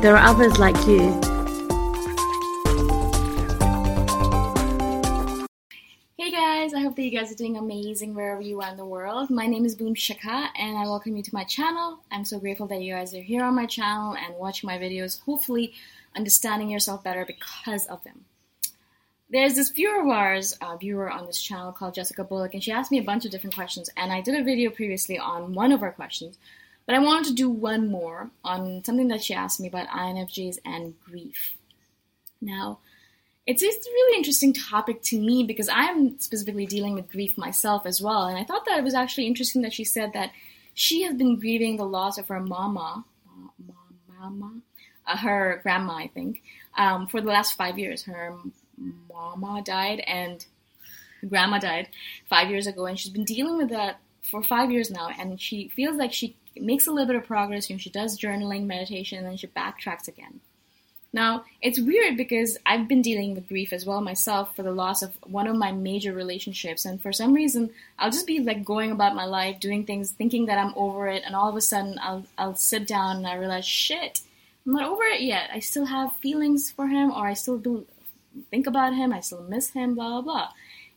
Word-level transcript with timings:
There 0.00 0.16
are 0.16 0.24
others 0.24 0.60
like 0.60 0.76
you. 0.86 1.10
Hey 6.16 6.30
guys, 6.30 6.72
I 6.72 6.82
hope 6.82 6.94
that 6.94 7.02
you 7.02 7.10
guys 7.10 7.32
are 7.32 7.34
doing 7.34 7.56
amazing 7.56 8.14
wherever 8.14 8.40
you 8.40 8.60
are 8.60 8.70
in 8.70 8.76
the 8.76 8.84
world. 8.84 9.28
My 9.28 9.48
name 9.48 9.64
is 9.64 9.74
Boom 9.74 9.96
Shikha 9.96 10.50
and 10.56 10.78
I 10.78 10.82
welcome 10.82 11.16
you 11.16 11.24
to 11.24 11.34
my 11.34 11.42
channel. 11.42 11.98
I'm 12.12 12.24
so 12.24 12.38
grateful 12.38 12.68
that 12.68 12.80
you 12.80 12.94
guys 12.94 13.12
are 13.12 13.20
here 13.20 13.42
on 13.42 13.56
my 13.56 13.66
channel 13.66 14.14
and 14.14 14.36
watching 14.36 14.68
my 14.68 14.78
videos, 14.78 15.20
hopefully 15.22 15.72
understanding 16.16 16.70
yourself 16.70 17.02
better 17.02 17.24
because 17.26 17.84
of 17.86 18.04
them. 18.04 18.24
There's 19.30 19.56
this 19.56 19.70
viewer 19.70 20.02
of 20.02 20.06
ours, 20.06 20.56
a 20.60 20.78
viewer 20.78 21.10
on 21.10 21.26
this 21.26 21.42
channel 21.42 21.72
called 21.72 21.94
Jessica 21.94 22.22
Bullock, 22.22 22.54
and 22.54 22.62
she 22.62 22.70
asked 22.70 22.92
me 22.92 22.98
a 22.98 23.02
bunch 23.02 23.24
of 23.24 23.32
different 23.32 23.56
questions. 23.56 23.90
And 23.96 24.12
I 24.12 24.20
did 24.20 24.40
a 24.40 24.44
video 24.44 24.70
previously 24.70 25.18
on 25.18 25.54
one 25.54 25.72
of 25.72 25.80
her 25.80 25.90
questions, 25.90 26.38
but 26.88 26.94
I 26.94 27.00
wanted 27.00 27.26
to 27.26 27.34
do 27.34 27.50
one 27.50 27.90
more 27.90 28.30
on 28.42 28.82
something 28.82 29.08
that 29.08 29.22
she 29.22 29.34
asked 29.34 29.60
me 29.60 29.68
about 29.68 29.88
INFJs 29.88 30.56
and 30.64 30.98
grief. 31.02 31.54
Now, 32.40 32.78
it's 33.46 33.62
a 33.62 33.66
really 33.66 34.16
interesting 34.16 34.54
topic 34.54 35.02
to 35.02 35.20
me 35.20 35.44
because 35.44 35.68
I'm 35.68 36.18
specifically 36.18 36.64
dealing 36.64 36.94
with 36.94 37.10
grief 37.10 37.36
myself 37.36 37.84
as 37.84 38.00
well. 38.00 38.22
And 38.22 38.38
I 38.38 38.44
thought 38.44 38.64
that 38.64 38.78
it 38.78 38.84
was 38.84 38.94
actually 38.94 39.26
interesting 39.26 39.60
that 39.62 39.74
she 39.74 39.84
said 39.84 40.14
that 40.14 40.30
she 40.72 41.02
has 41.02 41.14
been 41.14 41.38
grieving 41.38 41.76
the 41.76 41.84
loss 41.84 42.16
of 42.16 42.28
her 42.28 42.40
mama, 42.40 43.04
mama, 44.18 44.52
uh, 45.06 45.16
her 45.18 45.60
grandma, 45.62 45.96
I 45.96 46.08
think, 46.08 46.42
um, 46.78 47.06
for 47.06 47.20
the 47.20 47.28
last 47.28 47.54
five 47.54 47.78
years. 47.78 48.04
Her 48.04 48.34
mama 49.12 49.60
died 49.62 50.00
and 50.06 50.42
grandma 51.28 51.58
died 51.58 51.90
five 52.30 52.48
years 52.48 52.66
ago, 52.66 52.86
and 52.86 52.98
she's 52.98 53.12
been 53.12 53.24
dealing 53.24 53.58
with 53.58 53.68
that 53.68 54.00
for 54.30 54.42
five 54.42 54.70
years 54.70 54.90
now. 54.90 55.08
And 55.18 55.40
she 55.40 55.68
feels 55.68 55.96
like 55.96 56.12
she 56.12 56.36
makes 56.56 56.86
a 56.86 56.90
little 56.90 57.06
bit 57.06 57.16
of 57.16 57.26
progress. 57.26 57.68
You 57.68 57.76
know, 57.76 57.80
she 57.80 57.90
does 57.90 58.18
journaling, 58.18 58.66
meditation, 58.66 59.18
and 59.18 59.26
then 59.26 59.36
she 59.36 59.46
backtracks 59.46 60.08
again. 60.08 60.40
Now, 61.10 61.44
it's 61.62 61.80
weird 61.80 62.18
because 62.18 62.58
I've 62.66 62.86
been 62.86 63.00
dealing 63.00 63.34
with 63.34 63.48
grief 63.48 63.72
as 63.72 63.86
well 63.86 64.02
myself 64.02 64.54
for 64.54 64.62
the 64.62 64.72
loss 64.72 65.00
of 65.00 65.16
one 65.24 65.46
of 65.46 65.56
my 65.56 65.72
major 65.72 66.12
relationships. 66.12 66.84
And 66.84 67.00
for 67.00 67.12
some 67.12 67.32
reason, 67.32 67.70
I'll 67.98 68.10
just 68.10 68.26
be 68.26 68.40
like 68.40 68.62
going 68.62 68.90
about 68.90 69.14
my 69.14 69.24
life, 69.24 69.58
doing 69.58 69.84
things, 69.84 70.10
thinking 70.10 70.46
that 70.46 70.58
I'm 70.58 70.74
over 70.76 71.08
it. 71.08 71.22
And 71.24 71.34
all 71.34 71.48
of 71.48 71.56
a 71.56 71.62
sudden, 71.62 71.98
I'll, 72.02 72.26
I'll 72.36 72.56
sit 72.56 72.86
down 72.86 73.16
and 73.16 73.26
I 73.26 73.36
realize, 73.36 73.64
shit, 73.64 74.20
I'm 74.66 74.74
not 74.74 74.88
over 74.88 75.02
it 75.04 75.22
yet. 75.22 75.48
I 75.50 75.60
still 75.60 75.86
have 75.86 76.12
feelings 76.16 76.70
for 76.70 76.88
him, 76.88 77.10
or 77.10 77.26
I 77.26 77.32
still 77.32 77.56
do 77.56 77.86
think 78.50 78.66
about 78.66 78.94
him. 78.94 79.10
I 79.10 79.20
still 79.20 79.42
miss 79.42 79.70
him, 79.70 79.94
blah, 79.94 80.20
blah, 80.20 80.20
blah. 80.20 80.48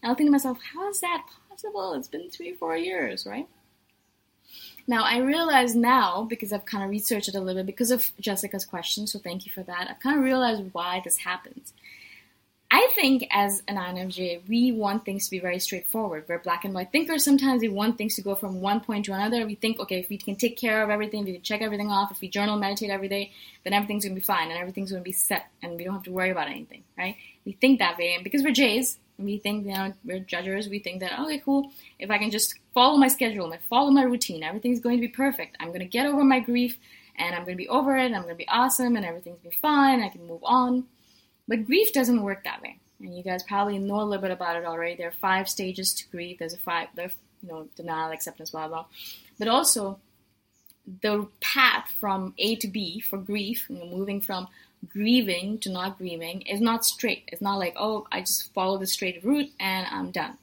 And 0.03 0.09
I'll 0.09 0.15
think 0.15 0.27
to 0.27 0.31
myself, 0.31 0.59
how 0.73 0.89
is 0.89 0.99
that 0.99 1.25
possible? 1.61 1.93
It's 1.93 2.07
been 2.07 2.29
three, 2.29 2.53
four 2.53 2.75
years, 2.75 3.25
right? 3.25 3.47
Now, 4.87 5.03
I 5.03 5.19
realize 5.19 5.75
now, 5.75 6.23
because 6.23 6.51
I've 6.51 6.65
kind 6.65 6.83
of 6.83 6.89
researched 6.89 7.29
it 7.29 7.35
a 7.35 7.39
little 7.39 7.61
bit, 7.61 7.67
because 7.67 7.91
of 7.91 8.11
Jessica's 8.19 8.65
question, 8.65 9.07
so 9.07 9.19
thank 9.19 9.45
you 9.45 9.51
for 9.51 9.63
that, 9.63 9.87
I've 9.89 9.99
kind 9.99 10.17
of 10.17 10.23
realized 10.23 10.63
why 10.71 11.01
this 11.03 11.17
happens. 11.17 11.73
I 12.73 12.89
think 12.95 13.27
as 13.31 13.61
an 13.67 13.75
INFJ, 13.75 14.47
we 14.47 14.71
want 14.71 15.03
things 15.03 15.25
to 15.25 15.31
be 15.31 15.39
very 15.39 15.59
straightforward. 15.59 16.23
We're 16.27 16.39
black 16.39 16.63
and 16.63 16.73
white 16.73 16.93
thinkers. 16.93 17.23
Sometimes 17.25 17.61
we 17.61 17.67
want 17.67 17.97
things 17.97 18.15
to 18.15 18.21
go 18.21 18.33
from 18.33 18.61
one 18.61 18.79
point 18.79 19.05
to 19.05 19.13
another. 19.13 19.45
We 19.45 19.55
think, 19.55 19.77
okay, 19.81 19.99
if 19.99 20.07
we 20.07 20.17
can 20.17 20.37
take 20.37 20.57
care 20.57 20.81
of 20.81 20.89
everything, 20.89 21.25
we 21.25 21.33
can 21.33 21.41
check 21.41 21.61
everything 21.61 21.91
off, 21.91 22.11
if 22.11 22.21
we 22.21 22.29
journal, 22.29 22.57
meditate 22.57 22.89
every 22.89 23.09
day, 23.09 23.33
then 23.65 23.73
everything's 23.73 24.05
going 24.05 24.15
to 24.15 24.21
be 24.21 24.25
fine 24.25 24.49
and 24.49 24.57
everything's 24.57 24.91
going 24.91 25.03
to 25.03 25.07
be 25.07 25.11
set 25.11 25.51
and 25.61 25.75
we 25.75 25.83
don't 25.83 25.93
have 25.93 26.03
to 26.03 26.11
worry 26.11 26.31
about 26.31 26.47
anything, 26.47 26.83
right? 26.97 27.17
We 27.45 27.51
think 27.51 27.79
that 27.79 27.97
way. 27.97 28.15
And 28.15 28.23
because 28.23 28.41
we're 28.41 28.53
Jays, 28.53 28.97
we 29.23 29.37
think, 29.37 29.65
you 29.65 29.73
know, 29.73 29.93
we're 30.03 30.19
judges 30.19 30.69
we 30.69 30.79
think 30.79 31.01
that, 31.01 31.19
okay, 31.19 31.39
cool, 31.39 31.71
if 31.99 32.09
I 32.09 32.17
can 32.17 32.31
just 32.31 32.55
follow 32.73 32.97
my 32.97 33.07
schedule, 33.07 33.51
and 33.51 33.61
follow 33.63 33.91
my 33.91 34.03
routine, 34.03 34.43
everything's 34.43 34.79
going 34.79 34.97
to 34.97 35.01
be 35.01 35.07
perfect. 35.07 35.57
I'm 35.59 35.69
going 35.69 35.79
to 35.79 35.85
get 35.85 36.05
over 36.05 36.23
my 36.23 36.39
grief 36.39 36.77
and 37.17 37.35
I'm 37.35 37.43
going 37.43 37.53
to 37.53 37.63
be 37.63 37.69
over 37.69 37.97
it, 37.97 38.05
I'm 38.05 38.23
going 38.23 38.29
to 38.29 38.35
be 38.35 38.47
awesome 38.47 38.95
and 38.95 39.05
everything's 39.05 39.39
going 39.39 39.51
to 39.51 39.57
be 39.57 39.61
fine, 39.61 40.01
I 40.01 40.09
can 40.09 40.25
move 40.27 40.43
on. 40.43 40.85
But 41.47 41.65
grief 41.65 41.91
doesn't 41.91 42.21
work 42.23 42.43
that 42.43 42.61
way. 42.61 42.77
And 42.99 43.15
you 43.15 43.23
guys 43.23 43.43
probably 43.43 43.79
know 43.79 44.01
a 44.01 44.03
little 44.03 44.21
bit 44.21 44.31
about 44.31 44.55
it 44.55 44.65
already. 44.65 44.95
There 44.95 45.07
are 45.07 45.11
five 45.11 45.49
stages 45.49 45.93
to 45.95 46.09
grief. 46.09 46.37
There's 46.39 46.53
a 46.53 46.57
five, 46.57 46.87
there's, 46.95 47.15
you 47.41 47.49
know, 47.49 47.67
denial, 47.75 48.11
acceptance, 48.11 48.51
blah, 48.51 48.67
blah. 48.67 48.85
But 49.39 49.47
also, 49.47 49.99
the 51.01 51.27
path 51.39 51.91
from 51.99 52.33
A 52.37 52.55
to 52.57 52.67
B 52.67 52.99
for 52.99 53.17
grief, 53.17 53.65
you 53.69 53.77
know, 53.77 53.85
moving 53.85 54.21
from 54.21 54.47
grieving 54.89 55.59
to 55.59 55.69
not 55.69 55.97
grieving, 55.97 56.41
is 56.41 56.61
not 56.61 56.85
straight. 56.85 57.23
It's 57.27 57.41
not 57.41 57.57
like, 57.57 57.75
oh, 57.77 58.07
I 58.11 58.21
just 58.21 58.53
follow 58.53 58.77
the 58.77 58.87
straight 58.87 59.23
route 59.23 59.51
and 59.59 59.87
I'm 59.91 60.11
done. 60.11 60.37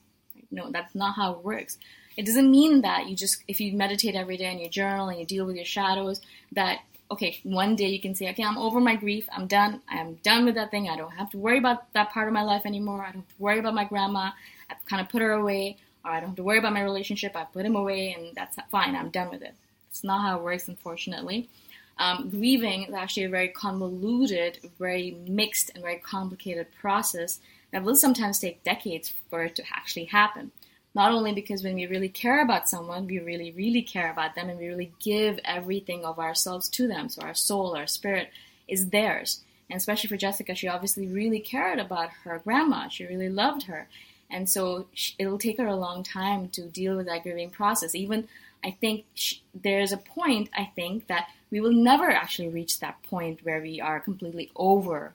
No, 0.50 0.70
that's 0.70 0.94
not 0.94 1.16
how 1.16 1.32
it 1.32 1.44
works. 1.44 1.78
It 2.16 2.26
doesn't 2.26 2.50
mean 2.50 2.80
that 2.82 3.08
you 3.08 3.16
just, 3.16 3.44
if 3.46 3.60
you 3.60 3.72
meditate 3.74 4.14
every 4.14 4.36
day 4.36 4.46
and 4.46 4.60
you 4.60 4.68
journal 4.68 5.08
and 5.08 5.18
you 5.18 5.26
deal 5.26 5.46
with 5.46 5.56
your 5.56 5.64
shadows, 5.64 6.20
that 6.52 6.80
okay, 7.10 7.40
one 7.42 7.74
day 7.74 7.88
you 7.88 8.00
can 8.00 8.14
say, 8.14 8.28
okay, 8.30 8.44
I'm 8.44 8.58
over 8.58 8.80
my 8.80 8.94
grief. 8.94 9.26
I'm 9.32 9.46
done. 9.46 9.80
I'm 9.88 10.14
done 10.16 10.44
with 10.44 10.56
that 10.56 10.70
thing. 10.70 10.88
I 10.88 10.96
don't 10.96 11.12
have 11.12 11.30
to 11.30 11.38
worry 11.38 11.58
about 11.58 11.90
that 11.94 12.10
part 12.10 12.28
of 12.28 12.34
my 12.34 12.42
life 12.42 12.66
anymore. 12.66 13.02
I 13.02 13.12
don't 13.12 13.22
have 13.22 13.28
to 13.28 13.34
worry 13.42 13.58
about 13.58 13.74
my 13.74 13.84
grandma. 13.84 14.30
I've 14.68 14.84
kind 14.84 15.00
of 15.00 15.08
put 15.08 15.22
her 15.22 15.32
away. 15.32 15.78
Or 16.04 16.10
I 16.10 16.20
don't 16.20 16.30
have 16.30 16.36
to 16.36 16.42
worry 16.42 16.58
about 16.58 16.74
my 16.74 16.82
relationship. 16.82 17.34
I 17.34 17.44
put 17.44 17.64
him 17.64 17.76
away, 17.76 18.14
and 18.16 18.34
that's 18.36 18.58
fine. 18.70 18.94
I'm 18.94 19.10
done 19.10 19.30
with 19.30 19.42
it. 19.42 19.54
It's 19.90 20.04
not 20.04 20.22
how 20.22 20.36
it 20.36 20.42
works, 20.42 20.68
unfortunately. 20.68 21.48
Um, 21.98 22.30
grieving 22.30 22.84
is 22.84 22.94
actually 22.94 23.24
a 23.24 23.28
very 23.28 23.48
convoluted, 23.48 24.58
very 24.78 25.16
mixed, 25.26 25.70
and 25.74 25.82
very 25.82 25.98
complicated 25.98 26.68
process 26.80 27.40
that 27.72 27.82
will 27.82 27.96
sometimes 27.96 28.38
take 28.38 28.62
decades 28.62 29.12
for 29.28 29.42
it 29.44 29.56
to 29.56 29.64
actually 29.74 30.04
happen. 30.04 30.52
Not 30.94 31.12
only 31.12 31.32
because 31.32 31.62
when 31.62 31.74
we 31.74 31.86
really 31.86 32.08
care 32.08 32.40
about 32.42 32.68
someone, 32.68 33.06
we 33.06 33.18
really, 33.18 33.52
really 33.52 33.82
care 33.82 34.10
about 34.10 34.34
them 34.34 34.48
and 34.48 34.58
we 34.58 34.68
really 34.68 34.92
give 35.00 35.38
everything 35.44 36.04
of 36.04 36.18
ourselves 36.18 36.68
to 36.70 36.88
them. 36.88 37.08
So 37.08 37.22
our 37.22 37.34
soul, 37.34 37.76
our 37.76 37.86
spirit 37.86 38.30
is 38.66 38.88
theirs. 38.88 39.42
And 39.68 39.76
especially 39.76 40.08
for 40.08 40.16
Jessica, 40.16 40.54
she 40.54 40.66
obviously 40.66 41.06
really 41.06 41.40
cared 41.40 41.78
about 41.78 42.10
her 42.24 42.40
grandma. 42.42 42.88
She 42.88 43.04
really 43.04 43.28
loved 43.28 43.64
her. 43.64 43.86
And 44.30 44.48
so 44.48 44.86
it'll 45.18 45.38
take 45.38 45.58
her 45.58 45.66
a 45.66 45.76
long 45.76 46.02
time 46.02 46.48
to 46.50 46.62
deal 46.62 46.96
with 46.96 47.06
that 47.06 47.22
grieving 47.22 47.50
process. 47.50 47.94
Even 47.94 48.28
I 48.64 48.70
think 48.72 49.04
she, 49.14 49.42
there's 49.54 49.92
a 49.92 49.98
point, 49.98 50.50
I 50.56 50.70
think, 50.74 51.06
that 51.06 51.28
we 51.50 51.60
will 51.60 51.72
never 51.72 52.10
actually 52.10 52.48
reach 52.48 52.80
that 52.80 53.02
point 53.02 53.44
where 53.44 53.60
we 53.60 53.80
are 53.80 54.00
completely 54.00 54.50
over 54.56 55.14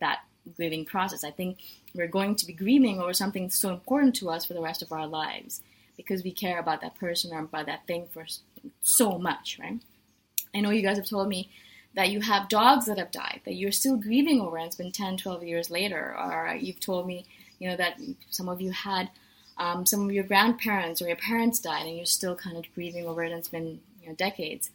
that 0.00 0.20
grieving 0.56 0.84
process. 0.84 1.24
I 1.24 1.30
think 1.30 1.58
we're 1.94 2.08
going 2.08 2.36
to 2.36 2.46
be 2.46 2.52
grieving 2.52 3.00
over 3.00 3.12
something 3.12 3.50
so 3.50 3.70
important 3.70 4.14
to 4.16 4.30
us 4.30 4.44
for 4.44 4.54
the 4.54 4.60
rest 4.60 4.82
of 4.82 4.92
our 4.92 5.06
lives 5.06 5.60
because 5.96 6.24
we 6.24 6.32
care 6.32 6.58
about 6.58 6.80
that 6.80 6.98
person 6.98 7.32
or 7.32 7.40
about 7.40 7.66
that 7.66 7.86
thing 7.86 8.06
for 8.12 8.26
so 8.82 9.18
much, 9.18 9.58
right? 9.60 9.80
I 10.54 10.60
know 10.60 10.70
you 10.70 10.82
guys 10.82 10.96
have 10.96 11.08
told 11.08 11.28
me 11.28 11.50
that 11.94 12.10
you 12.10 12.20
have 12.20 12.48
dogs 12.48 12.86
that 12.86 12.98
have 12.98 13.10
died 13.10 13.40
that 13.44 13.54
you're 13.54 13.72
still 13.72 13.96
grieving 13.96 14.40
over 14.40 14.56
and 14.56 14.66
it's 14.66 14.76
been 14.76 14.92
10, 14.92 15.16
12 15.18 15.44
years 15.44 15.70
later. 15.70 16.16
Or 16.18 16.56
you've 16.58 16.80
told 16.80 17.06
me, 17.06 17.24
you 17.58 17.68
know, 17.68 17.76
that 17.76 18.00
some 18.30 18.48
of 18.48 18.60
you 18.60 18.72
had 18.72 19.10
um, 19.56 19.86
some 19.86 20.04
of 20.04 20.12
your 20.12 20.24
grandparents 20.24 21.00
or 21.00 21.06
your 21.06 21.16
parents 21.16 21.60
died 21.60 21.86
and 21.86 21.96
you're 21.96 22.06
still 22.06 22.34
kind 22.34 22.56
of 22.56 22.64
grieving 22.74 23.06
over 23.06 23.22
it 23.22 23.30
and 23.30 23.38
it's 23.38 23.48
been, 23.48 23.80
you 24.02 24.08
know, 24.08 24.14
decades. 24.14 24.70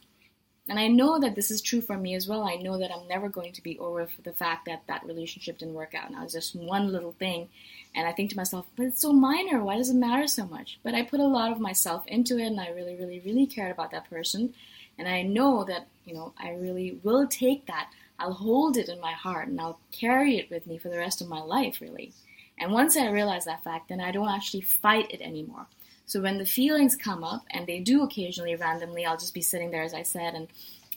And 0.70 0.80
I 0.80 0.88
know 0.88 1.20
that 1.20 1.36
this 1.36 1.50
is 1.50 1.62
true 1.62 1.82
for 1.82 1.98
me 1.98 2.14
as 2.14 2.28
well. 2.28 2.44
I 2.44 2.56
know 2.56 2.78
that 2.78 2.92
I'm 2.92 3.08
never 3.08 3.28
going 3.28 3.54
to 3.54 3.64
be 3.64 3.80
over 3.80 4.08
the 4.24 4.32
fact 4.32 4.66
that 4.66 4.84
that 4.88 5.04
relationship 5.04 5.58
didn't 5.58 5.74
work 5.74 5.96
out. 5.96 6.12
Now 6.12 6.24
it's 6.24 6.34
just 6.34 6.56
one 6.56 6.92
little 6.92 7.14
thing. 7.14 7.50
And 7.96 8.08
I 8.08 8.12
think 8.12 8.30
to 8.30 8.38
myself, 8.38 8.68
but 8.76 8.86
it's 8.86 9.02
so 9.02 9.12
minor. 9.12 9.64
Why 9.64 9.78
does 9.78 9.90
it 9.90 9.96
matter 9.96 10.28
so 10.28 10.46
much? 10.46 10.80
But 10.84 10.94
I 10.94 11.02
put 11.02 11.20
a 11.20 11.26
lot 11.26 11.52
of 11.52 11.60
myself 11.60 12.06
into 12.06 12.38
it 12.38 12.46
and 12.46 12.62
I 12.62 12.70
really, 12.70 12.96
really, 12.96 13.20
really 13.20 13.48
cared 13.48 13.72
about 13.72 13.90
that 13.92 14.12
person. 14.12 14.54
And 15.00 15.08
I 15.08 15.24
know 15.24 15.64
that, 15.64 15.88
you 16.06 16.14
know, 16.14 16.34
I 16.38 16.52
really 16.52 17.00
will 17.04 17.28
take 17.28 17.66
that. 17.66 17.90
I'll 18.20 18.34
hold 18.34 18.78
it 18.78 18.90
in 18.90 19.02
my 19.02 19.14
heart 19.14 19.48
and 19.48 19.60
I'll 19.60 19.80
carry 19.92 20.38
it 20.38 20.52
with 20.52 20.68
me 20.68 20.78
for 20.78 20.90
the 20.90 20.98
rest 21.00 21.20
of 21.20 21.28
my 21.28 21.42
life, 21.42 21.82
really. 21.82 22.14
And 22.60 22.74
once 22.74 22.96
I 22.96 23.10
realize 23.10 23.46
that 23.46 23.64
fact, 23.64 23.90
then 23.90 24.02
I 24.02 24.12
don't 24.12 24.30
actually 24.30 24.62
fight 24.62 25.10
it 25.10 25.22
anymore. 25.22 25.66
So 26.10 26.22
when 26.22 26.40
the 26.40 26.46
feelings 26.46 26.96
come 26.96 27.24
up, 27.24 27.46
and 27.52 27.68
they 27.68 27.82
do 27.82 28.02
occasionally 28.02 28.56
randomly, 28.56 29.06
I'll 29.06 29.16
just 29.16 29.36
be 29.36 29.44
sitting 29.44 29.70
there, 29.70 29.84
as 29.84 29.94
I 29.94 30.02
said, 30.02 30.34
and 30.34 30.48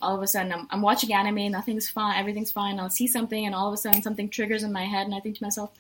all 0.01 0.17
of 0.17 0.23
a 0.23 0.27
sudden 0.27 0.51
I'm, 0.51 0.67
I'm 0.71 0.81
watching 0.81 1.13
anime, 1.13 1.53
nothing's 1.53 1.87
fine, 1.87 2.19
everything's 2.19 2.51
fine. 2.51 2.81
I'll 2.81 2.89
see 2.89 3.07
something, 3.07 3.45
and 3.45 3.55
all 3.55 3.69
of 3.69 3.75
a 3.75 3.77
sudden 3.77 4.03
something 4.03 4.31
triggers 4.31 4.63
in 4.63 4.73
my 4.73 4.87
head, 4.87 5.05
and 5.05 5.15
I 5.15 5.21
think 5.21 5.37
to 5.37 5.45
myself, 5.45 5.71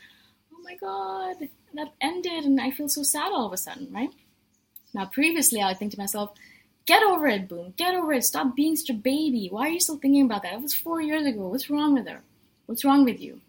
oh 0.54 0.62
my 0.62 0.74
god, 0.74 1.48
that 1.72 1.94
ended, 1.98 2.44
and 2.44 2.60
I 2.60 2.72
feel 2.72 2.90
so 2.90 3.02
sad 3.02 3.32
all 3.32 3.46
of 3.46 3.54
a 3.54 3.56
sudden, 3.56 3.88
right? 3.90 4.10
Now, 4.92 5.06
previously, 5.06 5.62
I 5.62 5.68
would 5.68 5.78
think 5.78 5.92
to 5.92 5.98
myself, 5.98 6.34
get 6.84 7.02
over 7.02 7.26
it, 7.26 7.48
Boom, 7.48 7.72
get 7.78 7.94
over 7.94 8.12
it, 8.12 8.24
stop 8.24 8.54
being 8.54 8.76
such 8.76 8.90
a 8.90 8.94
baby. 8.94 9.48
Why 9.50 9.68
are 9.68 9.70
you 9.70 9.80
still 9.80 9.96
thinking 9.96 10.26
about 10.26 10.42
that? 10.42 10.52
It 10.52 10.60
was 10.60 10.74
four 10.74 11.00
years 11.00 11.24
ago. 11.24 11.48
What's 11.48 11.70
wrong 11.70 11.94
with 11.94 12.06
her? 12.06 12.20
What's 12.66 12.84
wrong 12.84 13.06
with 13.06 13.18
you? 13.18 13.40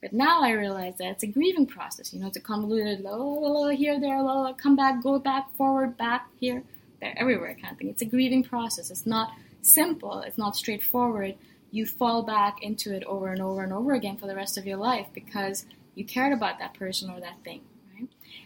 But 0.00 0.12
now 0.12 0.42
I 0.42 0.52
realize 0.52 0.96
that 0.98 1.10
it's 1.10 1.22
a 1.24 1.26
grieving 1.26 1.66
process. 1.66 2.12
You 2.12 2.20
know, 2.20 2.28
it's 2.28 2.36
a 2.36 2.40
convoluted, 2.40 3.00
la, 3.00 3.14
la, 3.14 3.48
la, 3.48 3.68
here, 3.68 4.00
there, 4.00 4.22
la, 4.22 4.40
la, 4.40 4.52
come 4.54 4.74
back, 4.74 5.02
go 5.02 5.18
back, 5.18 5.54
forward, 5.56 5.96
back, 5.98 6.28
here, 6.38 6.62
there, 7.00 7.14
everywhere 7.18 7.54
kind 7.60 7.72
of 7.72 7.78
thing. 7.78 7.88
It's 7.88 8.02
a 8.02 8.06
grieving 8.06 8.42
process. 8.42 8.90
It's 8.90 9.06
not 9.06 9.32
simple. 9.62 10.20
It's 10.20 10.38
not 10.38 10.56
straightforward. 10.56 11.34
You 11.70 11.84
fall 11.86 12.22
back 12.22 12.62
into 12.62 12.94
it 12.94 13.04
over 13.04 13.28
and 13.28 13.42
over 13.42 13.62
and 13.62 13.72
over 13.72 13.92
again 13.92 14.16
for 14.16 14.26
the 14.26 14.34
rest 14.34 14.56
of 14.56 14.66
your 14.66 14.78
life 14.78 15.06
because 15.12 15.66
you 15.94 16.04
cared 16.04 16.32
about 16.32 16.58
that 16.58 16.74
person 16.74 17.10
or 17.10 17.20
that 17.20 17.44
thing. 17.44 17.60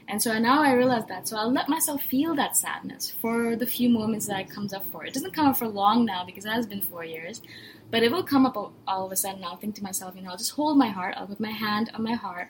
And 0.06 0.21
so 0.21 0.39
now 0.39 0.62
I 0.62 0.73
realize 0.73 1.06
that. 1.06 1.27
So 1.27 1.37
I'll 1.37 1.53
let 1.53 1.69
myself 1.69 2.03
feel 2.03 2.35
that 2.35 2.56
sadness 2.56 3.15
for 3.21 3.56
the 3.56 3.67
few 3.67 3.89
moments 3.89 4.27
that 4.27 4.41
it 4.41 4.51
comes 4.51 4.75
up 4.75 4.85
for. 4.93 5.05
It 5.05 5.15
doesn't 5.15 5.33
come 5.33 5.47
up 5.47 5.57
for 5.57 5.67
long 5.67 6.05
now 6.05 6.25
because 6.25 6.45
it 6.45 6.50
has 6.50 6.67
been 6.67 6.83
four 6.83 7.05
years. 7.05 7.40
But 7.90 8.02
it 8.02 8.12
will 8.12 8.23
come 8.23 8.45
up 8.45 8.57
all 8.87 9.07
of 9.07 9.12
a 9.12 9.17
sudden. 9.17 9.45
I'll 9.45 9.57
think 9.57 9.75
to 9.76 9.83
myself, 9.83 10.14
you 10.14 10.23
know, 10.23 10.31
I'll 10.31 10.37
just 10.37 10.52
hold 10.52 10.76
my 10.76 10.88
heart. 10.88 11.14
I'll 11.17 11.26
put 11.26 11.40
my 11.40 11.50
hand 11.50 11.90
on 11.95 12.02
my 12.02 12.14
heart. 12.14 12.49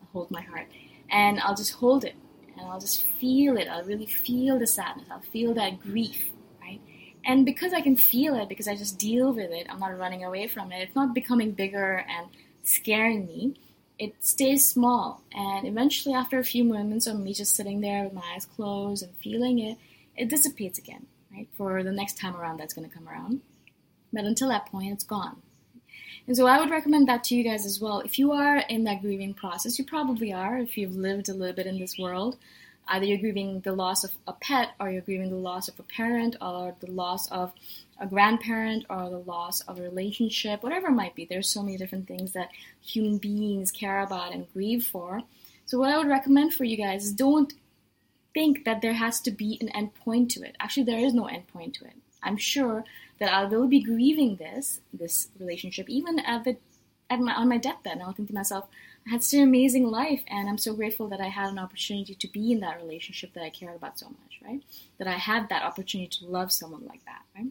I'll 0.00 0.08
hold 0.12 0.30
my 0.30 0.42
heart. 0.42 0.68
And 1.10 1.40
I'll 1.40 1.56
just 1.56 1.72
hold 1.72 2.04
it. 2.04 2.14
And 2.56 2.66
I'll 2.66 2.80
just 2.80 3.04
feel 3.04 3.56
it. 3.56 3.68
I'll 3.68 3.84
really 3.84 4.06
feel 4.06 4.58
the 4.58 4.66
sadness. 4.66 5.08
I'll 5.10 5.20
feel 5.20 5.54
that 5.54 5.80
grief, 5.80 6.30
right? 6.60 6.80
And 7.24 7.44
because 7.44 7.72
I 7.72 7.80
can 7.80 7.96
feel 7.96 8.36
it, 8.36 8.48
because 8.48 8.68
I 8.68 8.76
just 8.76 8.98
deal 8.98 9.32
with 9.32 9.50
it, 9.50 9.66
I'm 9.68 9.80
not 9.80 9.98
running 9.98 10.24
away 10.24 10.46
from 10.46 10.70
it. 10.70 10.82
It's 10.82 10.96
not 10.96 11.14
becoming 11.14 11.52
bigger 11.52 12.04
and 12.08 12.28
scaring 12.62 13.26
me. 13.26 13.54
It 14.02 14.16
stays 14.18 14.66
small. 14.66 15.22
And 15.32 15.64
eventually, 15.64 16.12
after 16.12 16.40
a 16.40 16.44
few 16.44 16.64
moments 16.64 17.06
of 17.06 17.20
me 17.20 17.32
just 17.32 17.54
sitting 17.54 17.80
there 17.80 18.02
with 18.02 18.12
my 18.12 18.32
eyes 18.34 18.46
closed 18.46 19.04
and 19.04 19.14
feeling 19.22 19.60
it, 19.60 19.78
it 20.16 20.28
dissipates 20.28 20.76
again, 20.76 21.06
right? 21.32 21.46
For 21.56 21.84
the 21.84 21.92
next 21.92 22.18
time 22.18 22.34
around 22.34 22.56
that's 22.58 22.74
going 22.74 22.88
to 22.88 22.92
come 22.92 23.08
around. 23.08 23.42
But 24.12 24.24
until 24.24 24.48
that 24.48 24.66
point, 24.66 24.92
it's 24.92 25.04
gone. 25.04 25.40
And 26.26 26.36
so 26.36 26.48
I 26.48 26.58
would 26.58 26.70
recommend 26.70 27.06
that 27.06 27.22
to 27.24 27.36
you 27.36 27.44
guys 27.44 27.64
as 27.64 27.80
well. 27.80 28.00
If 28.00 28.18
you 28.18 28.32
are 28.32 28.58
in 28.58 28.82
that 28.84 29.02
grieving 29.02 29.34
process, 29.34 29.78
you 29.78 29.84
probably 29.84 30.32
are 30.32 30.58
if 30.58 30.76
you've 30.76 30.96
lived 30.96 31.28
a 31.28 31.34
little 31.34 31.54
bit 31.54 31.68
in 31.68 31.78
this 31.78 31.96
world. 31.96 32.38
Either 32.88 33.04
you're 33.04 33.18
grieving 33.18 33.60
the 33.60 33.72
loss 33.72 34.02
of 34.02 34.10
a 34.26 34.32
pet, 34.32 34.70
or 34.80 34.90
you're 34.90 35.02
grieving 35.02 35.30
the 35.30 35.36
loss 35.36 35.68
of 35.68 35.78
a 35.78 35.84
parent, 35.84 36.34
or 36.40 36.74
the 36.80 36.90
loss 36.90 37.30
of 37.30 37.52
a 38.02 38.06
grandparent, 38.06 38.84
or 38.90 39.08
the 39.08 39.18
loss 39.18 39.60
of 39.62 39.78
a 39.78 39.82
relationship, 39.82 40.62
whatever 40.62 40.88
it 40.88 40.92
might 40.92 41.14
be. 41.14 41.24
There's 41.24 41.48
so 41.48 41.62
many 41.62 41.76
different 41.76 42.08
things 42.08 42.32
that 42.32 42.50
human 42.80 43.18
beings 43.18 43.70
care 43.70 44.00
about 44.00 44.34
and 44.34 44.52
grieve 44.52 44.84
for. 44.84 45.22
So, 45.66 45.78
what 45.78 45.90
I 45.90 45.96
would 45.96 46.08
recommend 46.08 46.52
for 46.52 46.64
you 46.64 46.76
guys 46.76 47.04
is 47.04 47.12
don't 47.12 47.52
think 48.34 48.64
that 48.64 48.82
there 48.82 48.94
has 48.94 49.20
to 49.20 49.30
be 49.30 49.56
an 49.60 49.68
end 49.68 49.94
point 49.94 50.32
to 50.32 50.42
it. 50.42 50.56
Actually, 50.58 50.82
there 50.84 50.98
is 50.98 51.14
no 51.14 51.26
end 51.26 51.46
point 51.46 51.74
to 51.76 51.84
it. 51.84 51.94
I'm 52.22 52.36
sure 52.36 52.84
that 53.20 53.32
I 53.32 53.44
will 53.44 53.68
be 53.68 53.80
grieving 53.80 54.36
this 54.36 54.80
this 54.92 55.28
relationship 55.38 55.88
even 55.88 56.18
at 56.18 56.42
the 56.44 56.56
at 57.08 57.20
my 57.20 57.34
on 57.34 57.48
my 57.48 57.58
deathbed. 57.58 57.92
And 57.94 58.02
I'll 58.02 58.12
think 58.12 58.28
to 58.28 58.34
myself, 58.34 58.66
Had 59.10 59.24
such 59.24 59.38
an 59.38 59.42
amazing 59.42 59.86
life, 59.86 60.22
and 60.28 60.48
I'm 60.48 60.58
so 60.58 60.74
grateful 60.74 61.08
that 61.08 61.20
I 61.20 61.26
had 61.26 61.50
an 61.50 61.58
opportunity 61.58 62.14
to 62.14 62.28
be 62.28 62.52
in 62.52 62.60
that 62.60 62.80
relationship 62.80 63.32
that 63.34 63.42
I 63.42 63.50
cared 63.50 63.74
about 63.74 63.98
so 63.98 64.06
much, 64.06 64.40
right? 64.44 64.62
That 64.98 65.08
I 65.08 65.14
had 65.14 65.48
that 65.48 65.64
opportunity 65.64 66.08
to 66.18 66.26
love 66.26 66.52
someone 66.52 66.86
like 66.86 67.04
that, 67.04 67.22
right? 67.36 67.48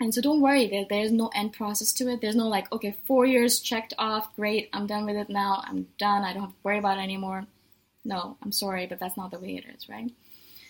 And 0.00 0.14
so 0.14 0.20
don't 0.20 0.40
worry, 0.40 0.68
there, 0.68 0.86
there's 0.88 1.10
no 1.10 1.28
end 1.34 1.54
process 1.54 1.92
to 1.94 2.08
it. 2.08 2.20
There's 2.20 2.36
no 2.36 2.46
like, 2.46 2.70
okay, 2.72 2.96
four 3.04 3.26
years 3.26 3.58
checked 3.58 3.94
off, 3.98 4.34
great, 4.36 4.70
I'm 4.72 4.86
done 4.86 5.06
with 5.06 5.16
it 5.16 5.28
now, 5.28 5.64
I'm 5.66 5.88
done, 5.98 6.22
I 6.22 6.32
don't 6.32 6.42
have 6.42 6.50
to 6.50 6.56
worry 6.62 6.78
about 6.78 6.98
it 6.98 7.02
anymore. 7.02 7.46
No, 8.04 8.36
I'm 8.40 8.52
sorry, 8.52 8.86
but 8.86 9.00
that's 9.00 9.16
not 9.16 9.32
the 9.32 9.40
way 9.40 9.56
it 9.56 9.64
is, 9.74 9.88
right? 9.88 10.12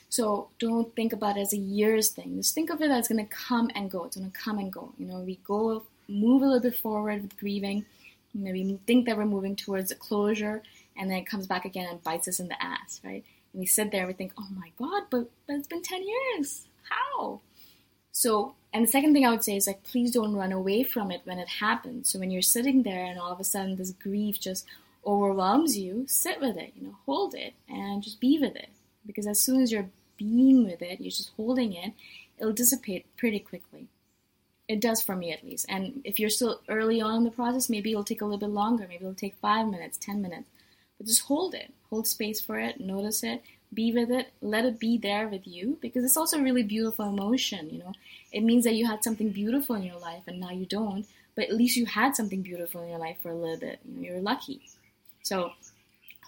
So 0.09 0.49
don't 0.59 0.95
think 0.97 1.13
about 1.13 1.37
it 1.37 1.43
as 1.43 1.53
a 1.53 1.59
years 1.59 2.09
thing. 2.09 2.37
Just 2.37 2.55
think 2.55 2.71
of 2.71 2.81
it 2.81 2.91
as 2.91 3.09
going 3.09 3.25
to 3.25 3.31
come 3.31 3.71
and 3.75 3.91
go. 3.91 4.05
It's 4.05 4.17
going 4.17 4.31
to 4.31 4.39
come 4.39 4.59
and 4.59 4.73
go. 4.73 4.93
You 4.99 5.07
know, 5.07 5.19
we 5.21 5.39
go 5.45 5.85
move 6.09 6.43
a 6.43 6.47
little 6.47 6.61
bit 6.61 6.77
forward 6.77 7.21
with 7.21 7.37
grieving. 7.37 7.85
Maybe 8.39 8.79
think 8.87 9.07
that 9.07 9.17
we're 9.17 9.25
moving 9.25 9.57
towards 9.57 9.91
a 9.91 9.97
closure, 9.97 10.63
and 10.97 11.11
then 11.11 11.19
it 11.19 11.27
comes 11.27 11.47
back 11.47 11.65
again 11.65 11.89
and 11.91 12.03
bites 12.03 12.29
us 12.29 12.41
in 12.41 12.49
the 12.49 12.63
ass, 12.63 13.01
right? 13.05 13.25
And 13.53 13.61
we 13.61 13.67
sit 13.67 13.91
there 13.91 14.01
and 14.03 14.09
we 14.09 14.15
think, 14.15 14.33
oh 14.39 14.49
my 14.55 14.71
god, 14.79 15.05
but 15.11 15.31
but 15.47 15.57
it's 15.57 15.69
been 15.69 15.83
ten 15.83 16.05
years. 16.07 16.67
How? 16.89 17.41
So, 18.13 18.55
and 18.73 18.85
the 18.85 18.91
second 18.91 19.13
thing 19.13 19.25
I 19.25 19.31
would 19.31 19.45
say 19.45 19.57
is 19.57 19.67
like, 19.67 19.85
please 19.85 20.13
don't 20.13 20.35
run 20.35 20.51
away 20.51 20.83
from 20.83 21.11
it 21.11 21.21
when 21.25 21.39
it 21.39 21.49
happens. 21.49 22.11
So 22.11 22.19
when 22.19 22.31
you're 22.31 22.43
sitting 22.43 22.83
there 22.83 23.05
and 23.05 23.19
all 23.19 23.31
of 23.33 23.39
a 23.39 23.45
sudden 23.45 23.77
this 23.77 23.93
grief 23.93 24.41
just 24.41 24.67
overwhelms 25.07 25.79
you, 25.79 26.05
sit 26.09 26.41
with 26.41 26.57
it, 26.57 26.73
you 26.77 26.89
know, 26.89 26.97
hold 27.07 27.35
it 27.35 27.55
and 27.69 28.03
just 28.03 28.21
be 28.21 28.39
with 28.39 28.57
it. 28.57 28.71
Because 29.07 29.27
as 29.27 29.41
soon 29.41 29.63
as 29.63 29.71
you're 29.71 29.89
being 30.17 30.65
with 30.65 30.83
it, 30.83 31.01
you're 31.01 31.11
just 31.11 31.31
holding 31.37 31.73
it, 31.73 31.93
it'll 32.39 32.53
dissipate 32.53 33.07
pretty 33.17 33.39
quickly. 33.39 33.87
It 34.69 34.81
does 34.81 35.03
for 35.03 35.17
me 35.17 35.33
at 35.33 35.45
least. 35.45 35.67
And 35.69 36.01
if 36.05 36.21
you're 36.21 36.29
still 36.29 36.61
early 36.69 37.01
on 37.01 37.17
in 37.17 37.25
the 37.25 37.31
process, 37.31 37.71
maybe 37.71 37.91
it'll 37.91 38.05
take 38.05 38.21
a 38.21 38.25
little 38.25 38.39
bit 38.39 38.51
longer. 38.51 38.87
Maybe 38.87 39.03
it'll 39.03 39.15
take 39.15 39.37
five 39.37 39.67
minutes, 39.67 39.97
ten 39.97 40.21
minutes. 40.21 40.49
But 40.99 41.07
just 41.07 41.23
hold 41.23 41.55
it. 41.55 41.73
Hold 41.91 42.07
space 42.07 42.41
for 42.41 42.59
it, 42.59 42.81
notice 42.81 43.23
it, 43.23 43.43
be 43.73 43.93
with 43.93 44.11
it, 44.11 44.33
let 44.43 44.65
it 44.65 44.79
be 44.79 44.99
there 44.99 45.27
with 45.27 45.47
you 45.47 45.79
because 45.81 46.05
it's 46.05 46.17
also 46.17 46.39
a 46.39 46.43
really 46.43 46.63
beautiful 46.63 47.07
emotion, 47.07 47.71
you 47.71 47.79
know. 47.79 47.93
It 48.31 48.43
means 48.43 48.65
that 48.65 48.75
you 48.75 48.87
had 48.87 49.03
something 49.03 49.31
beautiful 49.31 49.75
in 49.77 49.85
your 49.85 49.99
life 49.99 50.23
and 50.27 50.39
now 50.39 50.51
you 50.51 50.67
don't, 50.67 51.07
but 51.35 51.45
at 51.45 51.55
least 51.55 51.77
you 51.77 51.87
had 51.87 52.15
something 52.15 52.43
beautiful 52.43 52.83
in 52.83 52.91
your 52.91 52.99
life 52.99 53.17
for 53.23 53.31
a 53.31 53.35
little 53.35 53.57
bit. 53.57 53.79
You 53.87 53.95
know, 53.95 54.09
you're 54.09 54.21
lucky. 54.21 54.61
So 55.23 55.53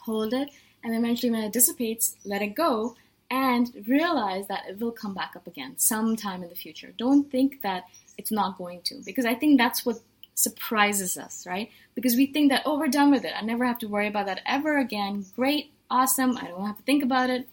hold 0.05 0.33
it 0.33 0.51
and 0.83 0.95
eventually 0.95 1.31
when 1.31 1.45
it 1.45 1.53
dissipates, 1.53 2.17
let 2.25 2.41
it 2.41 2.55
go 2.55 2.97
and 3.31 3.71
realize 3.87 4.49
that 4.49 4.65
it 4.69 4.81
will 4.81 4.93
come 4.93 5.15
back 5.15 5.35
up 5.37 5.47
again 5.47 5.75
sometime 5.77 6.43
in 6.43 6.49
the 6.49 6.57
future. 6.57 6.93
Don't 6.99 7.31
think 7.31 7.63
that 7.63 7.85
it's 8.19 8.33
not 8.33 8.59
going 8.59 8.83
to, 8.83 9.01
because 9.05 9.25
I 9.25 9.35
think 9.35 9.59
that's 9.59 9.87
what 9.87 10.01
surprises 10.35 11.17
us, 11.17 11.47
right? 11.47 11.71
Because 11.95 12.17
we 12.17 12.27
think 12.27 12.51
that, 12.51 12.63
oh, 12.65 12.79
we're 12.79 12.89
done 12.89 13.11
with 13.11 13.25
it. 13.25 13.33
I 13.37 13.43
never 13.43 13.65
have 13.65 13.79
to 13.81 13.89
worry 13.89 14.09
about 14.09 14.27
that 14.27 14.41
ever 14.47 14.79
again. 14.79 15.25
Great, 15.37 15.73
awesome. 15.91 16.37
I 16.37 16.49
don't 16.49 16.67
have 16.67 16.77
to 16.79 16.83
think 16.83 17.03
about 17.03 17.31
it. 17.31 17.49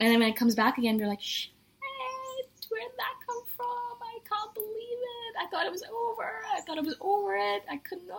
And 0.00 0.10
then 0.10 0.18
when 0.18 0.28
it 0.28 0.36
comes 0.36 0.54
back 0.54 0.78
again, 0.78 0.98
you're 0.98 1.08
like, 1.08 1.20
shit, 1.20 1.52
where 2.68 2.80
did 2.80 2.90
that 2.96 3.14
come 3.26 3.42
from? 3.56 3.66
I 4.00 4.18
can't 4.28 4.54
believe 4.54 4.68
it. 4.70 5.36
I 5.40 5.46
thought 5.50 5.66
it 5.66 5.72
was 5.72 5.84
over. 5.84 6.30
I 6.56 6.60
thought 6.62 6.78
it 6.78 6.84
was 6.84 6.96
over 7.00 7.36
it. 7.36 7.62
I 7.70 7.76
couldn't. 7.76 8.10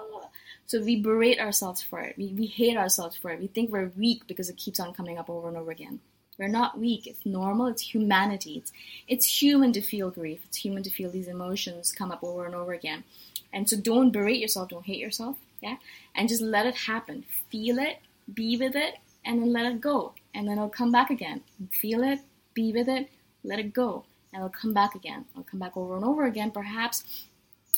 So 0.68 0.82
we 0.82 1.02
berate 1.02 1.40
ourselves 1.40 1.82
for 1.82 2.00
it. 2.00 2.16
We, 2.18 2.28
we 2.34 2.46
hate 2.46 2.78
ourselves 2.78 3.18
for 3.18 3.32
it. 3.32 3.40
We 3.40 3.48
think 3.48 3.72
we're 3.72 3.92
weak 3.98 4.26
because 4.28 4.50
it 4.50 4.58
keeps 4.58 4.80
on 4.80 4.94
coming 4.94 5.18
up 5.18 5.30
over 5.30 5.50
and 5.50 5.58
over 5.58 5.72
again. 5.72 6.00
We're 6.38 6.48
not 6.48 6.80
weak. 6.80 7.06
It's 7.08 7.25
normal. 7.25 7.68
It's 7.68 7.82
humanity. 7.82 8.58
It's, 8.58 8.72
it's 9.08 9.42
human 9.42 9.72
to 9.74 9.82
feel 9.82 10.10
grief. 10.10 10.42
It's 10.46 10.58
human 10.58 10.84
to 10.84 10.90
feel 10.90 11.10
these 11.10 11.28
emotions 11.28 11.92
come 11.92 12.12
up 12.12 12.24
over 12.24 12.46
and 12.46 12.56
over 12.56 12.74
again. 12.74 13.04
And 13.52 13.70
so 13.70 13.78
don't 13.78 14.12
berate 14.12 14.40
yourself. 14.40 14.70
Don't 14.70 14.86
hate 14.86 15.00
yourself. 15.00 15.38
Yeah. 15.62 15.78
And 16.16 16.28
just 16.28 16.42
let 16.42 16.66
it 16.66 16.75
happen. 16.75 17.24
Feel 17.50 17.78
it. 17.78 18.00
Be 18.34 18.58
with 18.58 18.75
it. 18.75 18.96
And 19.25 19.42
then 19.42 19.54
let 19.54 19.66
it 19.66 19.80
go. 19.80 20.13
And 20.34 20.48
then 20.48 20.58
it'll 20.58 20.70
come 20.70 20.92
back 20.92 21.10
again. 21.10 21.42
Feel 21.72 22.04
it. 22.04 22.20
Be 22.54 22.74
with 22.74 22.90
it. 22.90 23.10
Let 23.44 23.60
it 23.60 23.74
go. 23.74 24.06
And 24.34 24.40
it'll 24.40 24.50
come 24.50 24.74
back 24.74 24.96
again. 24.96 25.25
It'll 25.32 25.44
come 25.44 25.60
back 25.60 25.78
over 25.78 25.96
and 25.96 26.04
over 26.04 26.25
again, 26.25 26.52
perhaps 26.52 27.28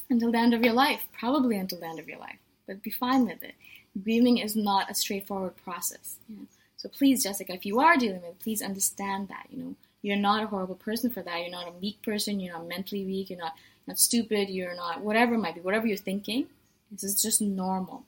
until 0.09 0.31
the 0.31 0.38
end 0.38 0.53
of 0.53 0.63
your 0.63 0.74
life. 0.74 1.05
Probably 1.19 1.57
until 1.57 1.79
the 1.79 1.88
end 1.88 2.00
of 2.00 2.07
your 2.07 2.19
life. 2.19 2.38
But 2.65 2.81
be 2.81 2.89
fine 2.89 3.25
with 3.25 3.43
it. 3.43 3.53
Grieving 4.01 4.38
is 4.38 4.55
not 4.55 4.89
a 4.89 4.95
straightforward 4.95 5.55
process. 5.57 6.17
Know? 6.29 6.47
So 6.85 6.89
please, 6.89 7.23
Jessica, 7.23 7.51
if 7.51 7.65
you 7.65 7.79
are 7.79 7.97
dealing 7.97 8.21
with 8.21 8.25
it, 8.25 8.39
please 8.39 8.61
understand 8.61 9.29
that, 9.29 9.47
you 9.49 9.57
know, 9.57 9.75
you're 10.03 10.17
not 10.17 10.43
a 10.43 10.45
horrible 10.45 10.75
person 10.75 11.09
for 11.09 11.23
that. 11.23 11.39
You're 11.39 11.49
not 11.49 11.67
a 11.67 11.71
weak 11.71 11.99
person. 12.03 12.39
You're 12.39 12.53
not 12.53 12.67
mentally 12.67 13.03
weak. 13.03 13.31
You're 13.31 13.39
not, 13.39 13.55
not 13.87 13.97
stupid. 13.97 14.51
You're 14.51 14.75
not 14.75 15.01
whatever 15.01 15.33
it 15.33 15.39
might 15.39 15.55
be, 15.55 15.61
whatever 15.61 15.87
you're 15.87 15.97
thinking. 15.97 16.45
This 16.91 17.03
is 17.03 17.19
just 17.19 17.41
normal. 17.41 18.03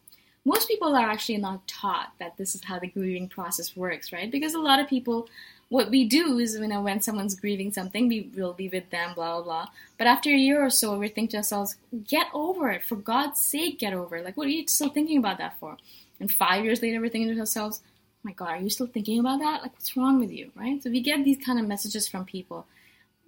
Most 0.46 0.67
people 0.67 0.96
are 0.96 1.10
actually 1.10 1.39
not 1.39 1.67
taught 1.67 2.13
that 2.19 2.38
this 2.38 2.53
is 2.53 2.63
how 2.65 2.77
the 2.77 2.86
grieving 2.86 3.27
process 3.27 3.75
works, 3.75 4.13
right? 4.13 4.29
Because 4.29 4.53
a 4.53 4.60
lot 4.60 4.79
of 4.79 4.88
people, 4.88 5.27
what 5.69 5.89
we 5.89 6.07
do 6.07 6.38
is, 6.38 6.53
you 6.53 6.67
know, 6.67 6.84
when 6.84 7.01
someone's 7.01 7.34
grieving 7.34 7.74
something, 7.74 8.07
we 8.07 8.29
will 8.36 8.53
be 8.53 8.69
with 8.69 8.91
them, 8.91 9.15
blah, 9.15 9.38
blah, 9.38 9.43
blah. 9.43 9.67
But 9.98 10.05
after 10.05 10.29
a 10.29 10.38
year 10.38 10.63
or 10.63 10.69
so, 10.69 11.00
we 11.00 11.07
think 11.07 11.31
to 11.31 11.38
ourselves, 11.38 11.77
get 12.07 12.27
over 12.31 12.69
it. 12.69 12.84
For 12.84 12.96
God's 12.96 13.41
sake, 13.41 13.79
get 13.79 13.96
over 13.96 14.17
it. 14.17 14.24
Like, 14.24 14.38
what 14.38 14.46
are 14.46 14.51
you 14.51 14.67
still 14.67 14.89
thinking 14.89 15.17
about 15.17 15.39
that 15.39 15.57
for? 15.60 15.77
And 16.19 16.31
five 16.31 16.63
years 16.63 16.84
later, 16.84 17.01
we're 17.01 17.10
thinking 17.10 17.34
to 17.34 17.39
ourselves, 17.39 17.81
my 18.27 18.34
God, 18.34 18.50
are 18.50 18.60
you 18.60 18.69
still 18.69 18.88
thinking 18.88 19.19
about 19.19 19.39
that? 19.39 19.62
Like, 19.62 19.72
what's 19.72 19.96
wrong 19.96 20.19
with 20.19 20.31
you, 20.31 20.51
right? 20.53 20.84
So 20.84 20.89
we 20.89 21.00
get 21.00 21.24
these 21.24 21.43
kind 21.43 21.60
of 21.60 21.65
messages 21.65 22.10
from 22.10 22.25
people 22.25 22.65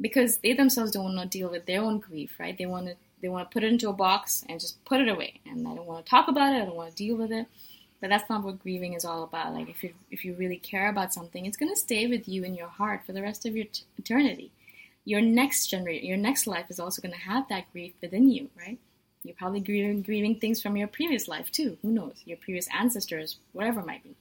because 0.02 0.38
they 0.38 0.52
themselves 0.52 0.92
don't 0.92 1.06
want 1.06 1.32
to 1.32 1.38
deal 1.38 1.50
with 1.50 1.66
their 1.66 1.82
own 1.82 2.00
grief, 2.00 2.36
right? 2.38 2.58
They 2.58 2.66
want 2.66 2.88
to 2.88 2.96
they 3.22 3.30
want 3.30 3.50
to 3.50 3.54
put 3.54 3.64
it 3.64 3.72
into 3.72 3.90
a 3.90 3.94
box 3.94 4.46
and 4.48 4.60
just 4.60 4.84
put 4.84 5.00
it 5.00 5.08
away, 5.08 5.40
and 5.46 5.66
I 5.66 5.74
don't 5.74 5.86
want 5.86 6.06
to 6.06 6.10
talk 6.10 6.28
about 6.28 6.54
it. 6.54 6.62
I 6.62 6.66
don't 6.66 6.76
want 6.76 6.90
to 6.90 6.96
deal 6.96 7.16
with 7.16 7.32
it. 7.32 7.48
But 8.02 8.10
that's 8.10 8.30
not 8.30 8.44
what 8.44 8.62
grieving 8.64 8.94
is 8.94 9.04
all 9.04 9.24
about. 9.24 9.54
Like, 9.54 9.70
if 9.70 9.84
you 9.84 9.94
if 10.12 10.26
you 10.26 10.34
really 10.34 10.58
care 10.58 10.90
about 10.90 11.14
something, 11.14 11.46
it's 11.46 11.58
gonna 11.58 11.78
stay 11.78 12.06
with 12.08 12.28
you 12.28 12.44
in 12.44 12.54
your 12.56 12.68
heart 12.68 13.06
for 13.06 13.14
the 13.14 13.22
rest 13.22 13.46
of 13.46 13.56
your 13.56 13.68
t- 13.68 13.84
eternity. 13.98 14.52
Your 15.06 15.22
next 15.22 15.68
generation, 15.68 16.08
your 16.08 16.18
next 16.18 16.46
life 16.46 16.66
is 16.70 16.80
also 16.80 17.02
gonna 17.02 17.16
have 17.32 17.48
that 17.48 17.72
grief 17.72 17.94
within 18.02 18.30
you, 18.32 18.50
right? 18.58 18.78
You're 19.24 19.36
probably 19.36 19.62
grieving, 19.62 20.02
grieving 20.02 20.36
things 20.36 20.62
from 20.62 20.76
your 20.76 20.88
previous 20.88 21.28
life 21.30 21.52
too. 21.52 21.78
Who 21.82 21.92
knows? 21.92 22.22
Your 22.26 22.38
previous 22.38 22.68
ancestors, 22.74 23.38
whatever 23.54 23.82
might 23.82 24.04
be 24.04 24.16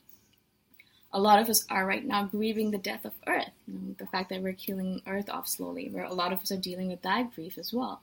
a 1.12 1.20
lot 1.20 1.38
of 1.38 1.48
us 1.48 1.64
are 1.70 1.86
right 1.86 2.04
now 2.04 2.24
grieving 2.24 2.70
the 2.70 2.78
death 2.78 3.04
of 3.04 3.12
Earth, 3.26 3.50
you 3.66 3.74
know, 3.74 3.94
the 3.98 4.06
fact 4.06 4.28
that 4.30 4.42
we're 4.42 4.52
killing 4.52 5.00
Earth 5.06 5.30
off 5.30 5.48
slowly, 5.48 5.88
where 5.88 6.04
a 6.04 6.12
lot 6.12 6.32
of 6.32 6.40
us 6.40 6.52
are 6.52 6.56
dealing 6.56 6.88
with 6.88 7.02
that 7.02 7.34
grief 7.34 7.56
as 7.56 7.72
well. 7.72 8.02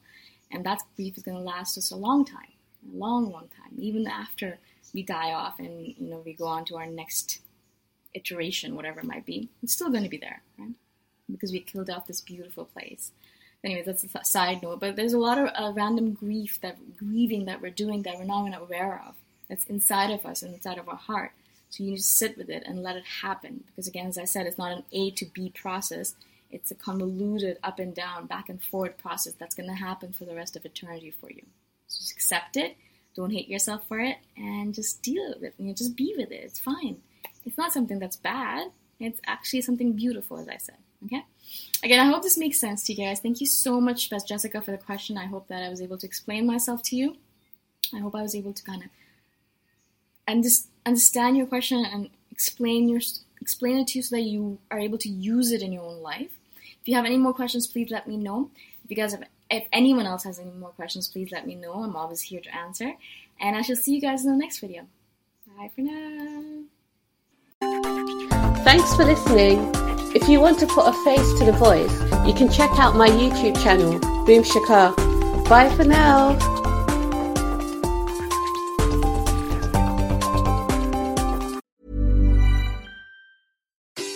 And 0.51 0.65
that 0.65 0.81
grief 0.95 1.17
is 1.17 1.23
going 1.23 1.37
to 1.37 1.43
last 1.43 1.77
us 1.77 1.91
a 1.91 1.95
long 1.95 2.25
time, 2.25 2.53
a 2.93 2.97
long, 2.97 3.31
long 3.31 3.47
time, 3.49 3.77
even 3.77 4.07
after 4.07 4.57
we 4.93 5.03
die 5.03 5.33
off 5.33 5.59
and 5.59 5.87
you 5.97 6.07
know 6.07 6.21
we 6.25 6.33
go 6.33 6.45
on 6.45 6.65
to 6.65 6.77
our 6.77 6.87
next 6.87 7.41
iteration, 8.13 8.75
whatever 8.75 9.01
it 9.01 9.05
might 9.05 9.25
be. 9.25 9.49
It's 9.61 9.73
still 9.73 9.89
going 9.89 10.03
to 10.03 10.09
be 10.09 10.17
there, 10.17 10.41
right? 10.57 10.71
Because 11.29 11.51
we 11.51 11.59
killed 11.59 11.89
off 11.89 12.07
this 12.07 12.21
beautiful 12.21 12.65
place. 12.65 13.11
Anyway, 13.63 13.83
that's 13.85 14.03
a 14.03 14.25
side 14.25 14.61
note. 14.61 14.79
But 14.79 14.95
there's 14.95 15.13
a 15.13 15.19
lot 15.19 15.37
of 15.37 15.49
uh, 15.53 15.73
random 15.73 16.13
grief 16.13 16.59
that 16.61 16.97
grieving 16.97 17.45
that 17.45 17.61
we're 17.61 17.71
doing 17.71 18.03
that 18.03 18.17
we're 18.17 18.23
not 18.23 18.47
even 18.47 18.53
aware 18.53 19.03
of. 19.07 19.15
That's 19.49 19.65
inside 19.65 20.11
of 20.11 20.25
us 20.25 20.41
and 20.41 20.53
inside 20.53 20.77
of 20.77 20.87
our 20.87 20.95
heart 20.95 21.31
so 21.75 21.83
you 21.83 21.91
need 21.91 21.97
to 21.97 22.03
sit 22.03 22.37
with 22.37 22.49
it 22.49 22.63
and 22.65 22.81
let 22.81 22.95
it 22.95 23.03
happen. 23.21 23.65
Because 23.67 23.87
again, 23.87 24.07
as 24.07 24.17
I 24.17 24.23
said, 24.23 24.47
it's 24.47 24.57
not 24.57 24.71
an 24.71 24.83
A 24.93 25.11
to 25.11 25.25
B 25.25 25.51
process. 25.53 26.15
It's 26.49 26.71
a 26.71 26.75
convoluted 26.75 27.57
up 27.63 27.79
and 27.79 27.93
down, 27.93 28.27
back 28.27 28.47
and 28.47 28.63
forward 28.63 28.97
process 28.97 29.33
that's 29.37 29.55
going 29.55 29.67
to 29.67 29.75
happen 29.75 30.13
for 30.13 30.23
the 30.23 30.35
rest 30.35 30.55
of 30.55 30.63
eternity 30.63 31.11
for 31.11 31.29
you. 31.29 31.41
So 31.87 31.99
just 31.99 32.13
accept 32.13 32.55
it. 32.55 32.77
Don't 33.13 33.31
hate 33.31 33.49
yourself 33.49 33.85
for 33.89 33.99
it, 33.99 34.17
and 34.37 34.73
just 34.73 35.01
deal 35.01 35.27
with 35.29 35.43
it. 35.43 35.53
You 35.57 35.65
know, 35.65 35.73
just 35.73 35.97
be 35.97 36.13
with 36.17 36.31
it. 36.31 36.43
It's 36.45 36.59
fine. 36.59 37.01
It's 37.45 37.57
not 37.57 37.73
something 37.73 37.99
that's 37.99 38.15
bad. 38.15 38.71
It's 39.01 39.19
actually 39.27 39.61
something 39.61 39.93
beautiful, 39.93 40.37
as 40.37 40.47
I 40.47 40.57
said. 40.57 40.77
Okay. 41.05 41.23
Again, 41.83 41.99
I 41.99 42.05
hope 42.05 42.23
this 42.23 42.37
makes 42.37 42.57
sense 42.57 42.83
to 42.83 42.93
you 42.93 43.05
guys. 43.05 43.19
Thank 43.19 43.41
you 43.41 43.47
so 43.47 43.81
much, 43.81 44.09
Best 44.09 44.27
Jessica, 44.27 44.61
for 44.61 44.71
the 44.71 44.77
question. 44.77 45.17
I 45.17 45.25
hope 45.25 45.49
that 45.49 45.61
I 45.61 45.69
was 45.69 45.81
able 45.81 45.97
to 45.97 46.07
explain 46.07 46.45
myself 46.45 46.81
to 46.83 46.95
you. 46.95 47.17
I 47.93 47.99
hope 47.99 48.15
I 48.15 48.21
was 48.21 48.33
able 48.33 48.53
to 48.53 48.63
kind 48.63 48.81
of 48.81 48.89
and 50.27 50.43
just 50.43 50.67
understand 50.85 51.37
your 51.37 51.45
question 51.45 51.85
and 51.85 52.09
explain 52.31 52.89
your 52.89 53.01
explain 53.41 53.77
it 53.77 53.87
to 53.87 53.99
you 53.99 54.03
so 54.03 54.15
that 54.15 54.23
you 54.23 54.57
are 54.71 54.79
able 54.79 54.97
to 54.97 55.09
use 55.09 55.51
it 55.51 55.61
in 55.61 55.71
your 55.71 55.83
own 55.83 56.01
life. 56.01 56.31
If 56.81 56.87
you 56.89 56.95
have 56.95 57.05
any 57.05 57.17
more 57.17 57.33
questions, 57.33 57.67
please 57.67 57.91
let 57.91 58.07
me 58.07 58.17
know. 58.17 58.49
If 58.83 58.89
you 58.89 58.95
guys 58.95 59.11
have, 59.11 59.23
if 59.49 59.67
anyone 59.71 60.05
else 60.05 60.23
has 60.23 60.39
any 60.39 60.51
more 60.51 60.69
questions, 60.69 61.07
please 61.07 61.31
let 61.31 61.45
me 61.45 61.55
know. 61.55 61.83
I'm 61.83 61.95
always 61.95 62.21
here 62.21 62.41
to 62.41 62.55
answer. 62.55 62.93
And 63.39 63.55
I 63.55 63.61
shall 63.61 63.75
see 63.75 63.93
you 63.93 64.01
guys 64.01 64.25
in 64.25 64.31
the 64.31 64.37
next 64.37 64.59
video. 64.59 64.87
Bye 65.57 65.69
for 65.75 65.81
now. 65.81 66.63
Thanks 68.63 68.95
for 68.95 69.05
listening. 69.05 69.71
If 70.15 70.27
you 70.29 70.39
want 70.39 70.59
to 70.59 70.67
put 70.67 70.87
a 70.87 70.93
face 71.03 71.33
to 71.39 71.45
the 71.45 71.51
voice, 71.51 71.93
you 72.27 72.33
can 72.33 72.49
check 72.49 72.71
out 72.79 72.95
my 72.95 73.09
YouTube 73.09 73.61
channel, 73.61 73.99
Boom 74.25 74.43
Shikha. 74.43 74.95
Bye 75.47 75.69
for 75.75 75.83
now. 75.83 76.64